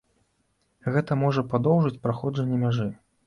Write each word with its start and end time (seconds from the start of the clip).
Гэта 0.95 1.17
можа 1.25 1.43
падоўжыць 1.53 2.01
праходжанне 2.05 2.57
мяжы. 2.65 2.89